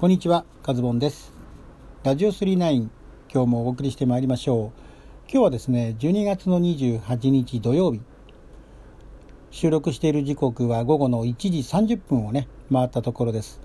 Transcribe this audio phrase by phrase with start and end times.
[0.00, 1.30] こんにちは、カズボンです。
[2.04, 2.88] ラジオ39、
[3.30, 4.80] 今日もお送りしてまいりましょう。
[5.30, 8.00] 今日はですね、12月の28日土曜日。
[9.50, 13.60] 収録している時刻は午後の1時30分をね、回ったところです。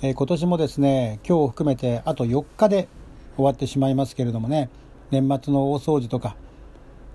[0.00, 2.88] えー今年もですね、今日を含めてあと4日で
[3.36, 4.70] 終わってしまいますけれどもね、
[5.10, 6.34] 年末の大掃除とか、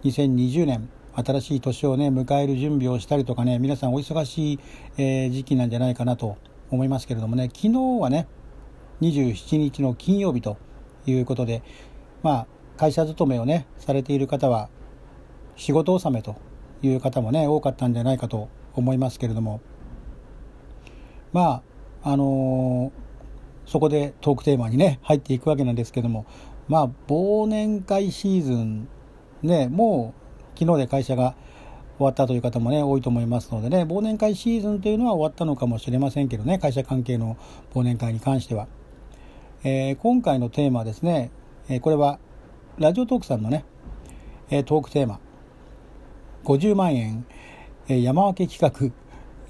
[0.04, 4.60] 2020年、新しい年をね、迎える準備をしたりとかね、皆さんお忙しい、
[5.00, 6.38] えー時期なんじゃないかなと
[6.70, 8.28] 思いますけれどもね、昨日はね、
[9.02, 10.58] 27日の金曜日と
[11.06, 11.62] いうことで、
[12.22, 12.48] まあ、
[12.78, 14.70] 会社勤めをね、されている方は、
[15.56, 16.36] 仕事納めと
[16.82, 19.62] いう方もね、多かったんじゃないかと思いますけれども、
[21.32, 21.64] ま
[22.04, 23.04] あ、あのー
[23.66, 26.26] そこでトークテーマにね、入っていくわけなんですけども、
[26.68, 28.88] まあ、忘年会シーズン、
[29.42, 30.14] ね、も
[30.56, 31.36] う昨日で会社が
[31.98, 37.38] 終わったという方もね、多いと思いますのでね、忘年会シーズンというのは終わったのかもしれませんけどね、会社関係の
[37.74, 38.68] 忘年会に関しては。
[39.66, 41.32] えー今回のテーマはですね、
[41.70, 42.20] えーこれは
[42.80, 43.64] ラジオトークさんのね、
[44.50, 45.22] えートークテーマ、
[46.44, 47.26] 50万円、
[47.88, 48.94] えー山分け企画、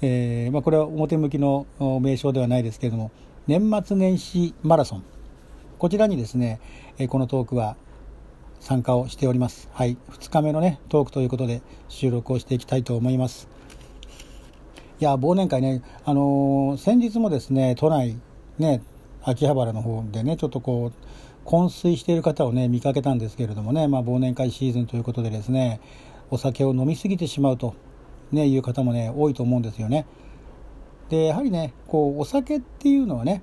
[0.02, 1.66] えーまあ、これは表向きの
[2.00, 3.10] 名称ではないですけれども、
[3.48, 5.04] 年末年始マラソン、
[5.78, 6.60] こちらにですね、
[6.98, 7.76] えーこのトークは
[8.60, 9.68] 参加をしております。
[9.72, 13.48] はい、2日目のね、トークということで収録をしていきたいと思います。
[15.00, 18.16] いや、忘年会ね、あのー先日もですね、都内、
[18.60, 18.80] ね、
[19.26, 25.80] 秋葉原の方でね、ちょっとこう、昏睡している方をね、見かけたんですけれどもね、まあ、忘年会シーズンということでですね、
[26.30, 27.74] お酒を飲みすぎてしまうと、
[28.32, 30.06] ね、いう方もね、多いと思うんですよね。
[31.08, 33.42] で、やはりね、こう、お酒っていうのはね、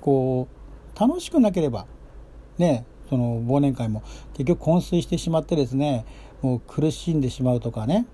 [0.00, 0.48] こ
[0.96, 1.86] う、楽しくなければ、
[2.56, 4.02] ね、その忘年会も
[4.34, 6.06] 結局昏睡してしまってですね、
[6.42, 8.06] もう苦しんでしまうとかね、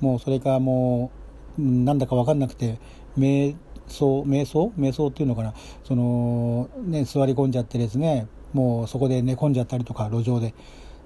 [0.00, 1.10] もうそれかも
[1.58, 2.78] う、なんだか分かんなくて、
[3.18, 3.56] 瞑
[3.90, 4.72] 想、瞑想？
[4.78, 10.54] 瞑想っていうのかな、その、ね、座り込んじゃってですね、もうそこで寝込んじゃったりとか、路上で。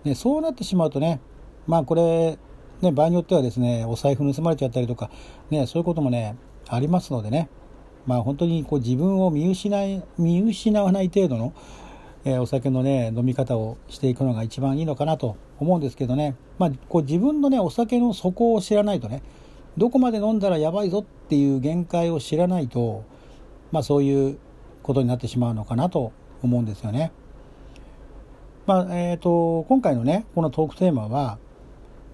[0.05, 1.21] ね、そうなってしまうとね、
[1.67, 2.39] まあこれ、
[2.83, 5.11] ね、場合によってはですね、お財布盗まれちゃったりとか、
[5.51, 6.37] ね、そういうこともね、
[6.69, 7.49] ありますのでね、
[8.07, 11.55] まあ本当にこう自分を見失い、見失わない程度の、
[12.27, 19.23] えーお酒のね、飲み方をしていくのが一番いいのかなと思うんですけどね、まあこう自分のね、お酒の底を知らないとね、
[19.77, 23.05] どこまで飲んだらやばいぞっていう限界を知らないと、
[23.73, 24.39] まあそういう
[24.83, 26.13] ことになってしまうのかなと
[26.43, 27.11] 思うんですよね。
[28.67, 31.39] まあ、えっ、と、今回のね、このトークテーマは、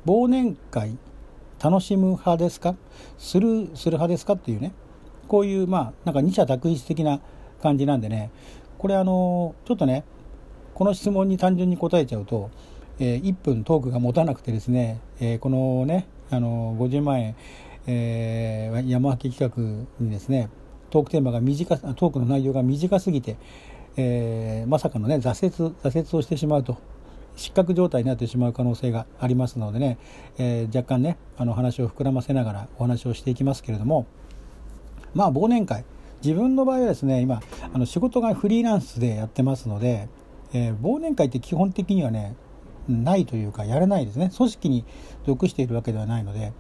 [0.07, 0.97] 忘年会
[1.63, 2.75] 楽しむ派ですか？
[3.19, 4.73] する、する派ですかっていうね、
[5.29, 7.21] こういう、まあ、なんか二者択一的な
[7.63, 8.31] 感じなんでね、
[8.79, 10.05] これあの、ちょっとね、
[10.75, 12.51] この質問に単純に答えちゃうと、
[12.99, 17.35] えー1分トークが持たなくてですね、えーこのね、あの、50万円、
[17.87, 20.49] えー山分け企画にですね、
[20.91, 23.37] トークテーマが短す、トークの内容が短すぎて、
[23.97, 26.79] えーまさかのね、挫折、挫折をしてしまうと、
[27.37, 29.99] 失格状態になってしまう可能性がありますのでね、
[30.39, 34.07] えー若干ね、あの話を膨らませながらお話をしていきますけれども、
[35.15, 35.85] まあ忘年会、
[36.23, 37.41] 自分の場合はですね、今、
[37.73, 40.09] あの仕事がフリーランスでやってますので、
[40.53, 42.35] えー忘年会って基本的にはね、
[42.91, 44.31] ないというか、やらないですね。
[44.37, 44.85] 組織に
[45.27, 46.53] 属しているわけではないので、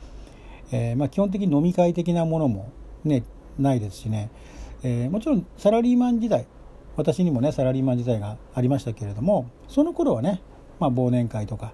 [0.73, 2.71] えーまあ、基本的に飲み会的なものも、
[3.05, 3.25] ね、
[3.59, 4.31] ないですしね、
[4.83, 6.47] えーもちろんサラリーマン時代、
[6.97, 10.43] 私にもね、サラリーマン時代がありましたけれども、その頃はね、
[10.79, 11.73] まあ、忘年会とか、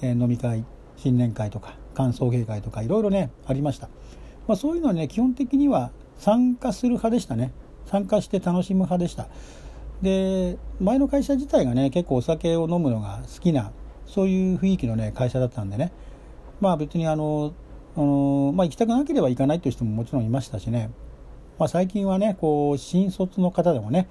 [0.00, 0.64] えー飲み会、
[0.96, 3.88] 新年会とか、歓送迎会とか、いろいろね、ありました。
[4.46, 7.52] まあ、そういうのはね、基本的には参加する派でしたね。
[7.86, 9.28] 参加して楽しむ派でした。
[10.02, 13.72] で、前の会社自体がね、結構お酒を飲むのが好きな、
[14.08, 15.92] そういう雰囲気のね、会社だったんでね、
[16.60, 17.52] まあ別にあの、
[17.96, 20.90] あのまあ行きたくなければ行かないという人ももちろんいましたしね、
[21.58, 24.08] まあ最近はね、こう、新卒の方でもね、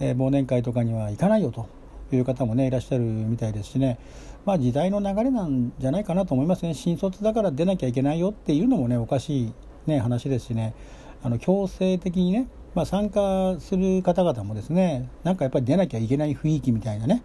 [0.00, 1.66] えー忘年会とかには行かないよと
[2.14, 3.98] いう方もね、いらっしゃるみたいですしね、
[4.44, 6.74] まあ時代の流れなんじゃないかなと思いますね。
[6.74, 9.52] 新卒だから出なきゃいけないよっていうのもね、おかしい
[9.86, 10.74] ね、話ですしね、
[11.22, 17.22] あの、強制的にね、まあ参加する方々もですね、なんかやっぱり出なきゃいけない雰囲気みたいなね、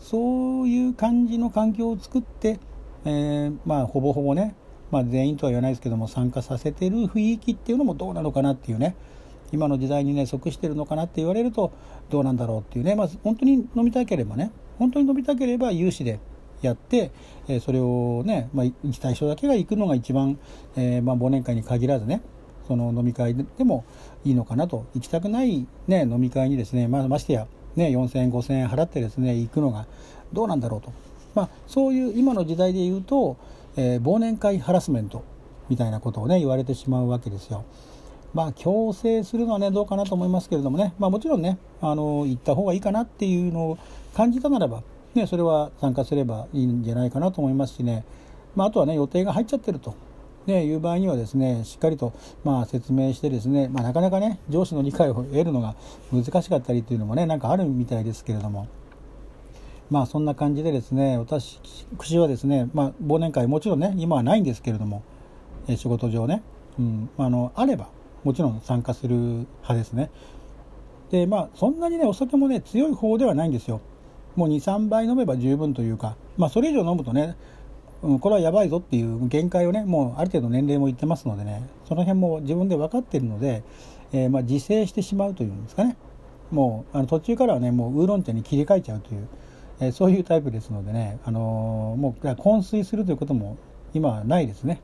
[0.00, 2.58] そういう感じの環境を作って、
[3.04, 4.54] えーまあほぼほぼね、
[4.90, 8.96] まあ全員とは言わないですけども参加させてる雰囲気っていうのもどうなのかなっていうね、
[9.52, 11.72] 今の時代にね、即してるのかなって言われると
[12.08, 16.18] どうなんだろうっていうね、まあ本当に飲みたければね、本当に飲みたければ有志で
[16.62, 17.10] やって、
[17.48, 20.38] えーそれをね、まあ行きたい人だけが行くのが一番、
[20.76, 22.22] えーまあ忘年会に限らずね、
[22.66, 23.84] その飲み会でも
[24.24, 27.46] いいのかなと、行きたくない、ね、飲み会にですね、まあ、ましてや、
[27.76, 29.86] ね、4000円、5000円払ってですね、行くのが
[30.32, 30.92] どうなんだろうと。
[31.34, 33.36] まあ、そういう今の時代で言うと、
[33.76, 35.22] えー忘年会ハラスメント
[35.68, 37.64] みたいなことをね、言われてしまうわけですよ。
[38.34, 43.78] まあ、強制するのはね、どうかなと思いますけれどもね、まあ、もちろんね、あの、行った方がいいかなっていうのを
[44.14, 44.82] 感じたならば、
[45.14, 48.04] ね、それは参加すればいいんじゃないかなと思いますしね、
[48.54, 49.94] まあ、あとはね、予定が入っちゃってると。
[50.50, 52.12] ね、いう場合にはですねしっかりと、
[52.44, 55.74] まあ、説明してですね、まあ、なかなかね上司の理解を得るのが
[56.12, 58.68] 難しかったりというのもねなんかあるみたいですけれども
[59.90, 61.58] まあそんな感じでですね私
[62.18, 65.02] はですね、まあ、忘年会もちろんね今はないんですけれども、
[65.68, 66.42] え仕事上ね、
[66.78, 67.88] うん、あのあれば
[68.24, 70.10] もちろん参加する派ですね。
[71.10, 73.80] で、まあ、そんなにね、お酒もね、強い方ではないんですよ。
[74.36, 77.36] もう2、3杯飲めば十分というか、まあ、それ以上飲むとね、
[78.02, 83.62] うん、これはやばいぞっていう限界をね、もうある程度年齢もいってますのでね、その辺も自分で分かっているので、
[84.12, 85.96] えー、まあ自制してしまうというんですかね。
[86.50, 89.28] もう、あの途中からはね、もうウーロン茶に切り替えちゃうという、
[89.80, 93.56] えー、そういうタイプですのでね、あのー、もう昏睡するということも
[93.92, 94.80] 今はないですね。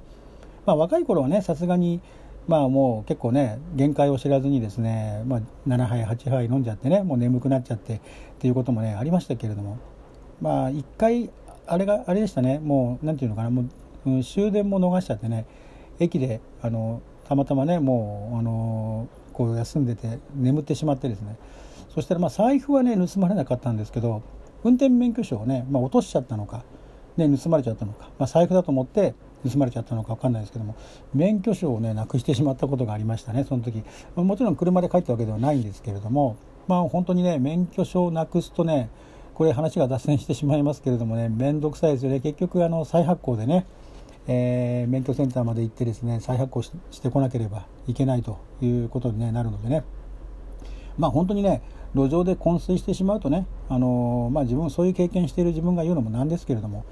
[0.67, 2.01] まあ、若い頃はね、さすがに、
[2.49, 8.01] まあもう結構ね、限界を知らずにですね、まあ、7杯、8杯飲んじゃってね、もう眠くなっちゃってっ
[8.39, 9.79] ていうこともね、ありましたけれども、
[10.41, 11.31] まあ一回、
[11.67, 13.63] あれが、あれでしたね、もう、なんていうのかな、も
[14.07, 15.47] う、うん、終電も逃しちゃってね、
[15.99, 21.37] 駅で、あの、たまたまね、もう、あの、こう休んでて眠ってしまってですね、
[21.95, 24.23] そしたらまあ財布はね、盗まれなかったんですけど、
[24.65, 26.65] 運転免許証をね、まあ、落としちゃったのか、
[27.17, 29.15] ね、盗まれちゃったのか、まあ、財布だと思って
[29.49, 30.77] 盗まれちゃったのか分かんないですけども
[31.15, 33.83] 免許証をねなくしてしまったことがありましたねその時。
[34.15, 36.37] もちろん車で帰ったわけではないんですけれども
[36.67, 38.91] まあ本当にね免許証をなくすとね
[39.37, 42.21] これ話が脱線してしまいますけれどもね面倒くさいですよね。
[42.21, 43.67] 結局あの再発行でね
[44.29, 49.85] えー、免許センターまで行ってですね再発行してこなければいけないということに、ね、なるのでね。
[50.99, 51.62] まあ本当にね
[51.94, 56.85] 路上で昏睡してしまうとね、あの、まあ、自分そういう経験している自分が言うのもなんですけれども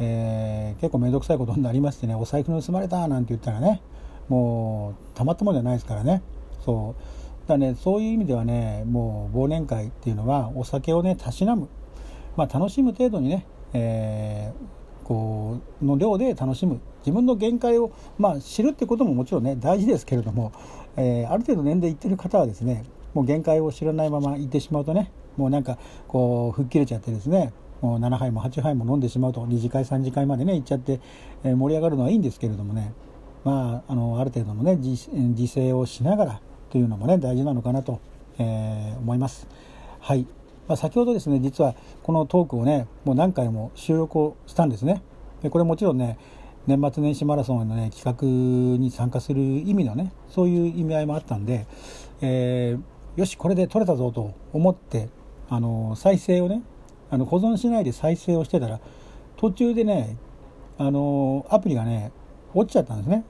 [0.00, 3.82] えー、結構面倒くさいことになりましてねお財布盗まれたなんて言ったらね
[4.28, 6.22] もうたまったもんじゃないですからね。
[6.64, 7.48] そう。
[7.48, 11.68] だねそういう意味ではねもう忘年会っていうのはお酒をねたしなむ、
[12.38, 20.52] まあ、楽しむ程度にね、えー、こうの量で楽しむ自分の限界を、まあ、知るってことももちろんね大事ですけれども、
[20.96, 31.00] えー、ある程度年齢いってる方はですねもう限界を知らないまま行ってしまうとねもうなんかこう吹っ切れちゃってですねもう7杯も8杯も飲んでしまうと2次会3次会までね行っちゃって、
[31.42, 32.92] えー、盛り上がるのはいいんですけれどもね
[33.42, 36.40] まああのある程度のね自制をしながら
[36.70, 38.00] というのもね大事なのかなと、
[38.38, 39.48] えー、思います。
[40.00, 40.26] はい、
[40.68, 45.02] まあ、先ほどですね実はこのトークをねもう何回も収録をしたんですね。
[45.42, 46.18] でこれもちろんね
[46.66, 51.66] 年末年始マラソンのね企画に参加する意味のねそういう意味合いもあったんで、
[52.20, 55.08] えー、よしこれで撮れたぞと思って
[55.48, 56.62] あの再生をね
[57.10, 58.80] あの保存しないで再生をしてたら
[59.38, 60.18] 途中でね
[60.76, 62.12] あのアプリがね
[62.52, 63.24] 落ちちゃったんですね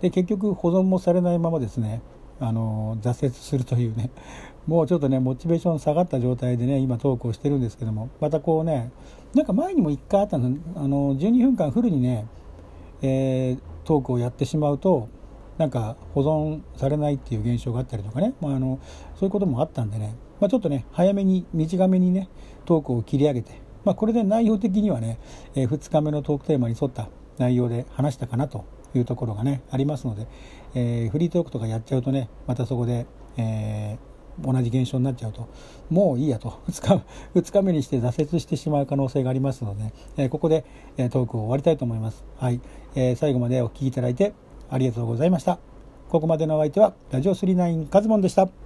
[0.00, 2.00] で結局保存もされないままですね
[2.40, 4.10] あの挫折するというね
[4.66, 8.90] もうちょっとねモチベーション下がった状態でね今投稿してるんですけどもまたこうね
[9.34, 12.26] なんか前にも1回あったのあの12分間フルにね、
[13.02, 15.08] えー、トークをやってしまうと
[15.58, 18.80] なんか保存されないっていう現象があったりとかね、まあ、あの
[19.14, 22.28] そういうこともあったんでね、まあ、ちょっとね早めに短めにね
[22.64, 25.18] トークを切り上げて、まあ、これで内容的にはね、
[25.54, 27.08] えー、2日目のトークテーマに沿った
[27.38, 28.64] 内容で話したかなと
[28.98, 30.26] いうところがねありますので、
[30.74, 33.06] えー、フリートークとかやっちゃうとねまたそこで、
[33.36, 35.48] えー、同じ現象になっちゃうと
[35.90, 40.64] もういいやと2日 ,2 日目にして挫折してしまう可能性がありますので、えー、ここで、
[40.96, 42.60] えトークを終わりたいと思います、はい。
[42.94, 44.32] えー最後までお聴きいただいて
[44.70, 45.58] ありがとうございました。
[46.08, 48.63] ここまでのお相手はラジオ39カズモンでした。